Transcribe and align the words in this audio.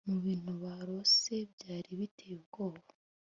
Mubintu 0.09 0.51
barose 0.63 1.33
byari 1.53 1.91
biteye 1.99 2.33
ubwoba 2.39 2.81